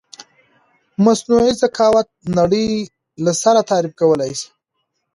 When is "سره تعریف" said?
3.43-3.93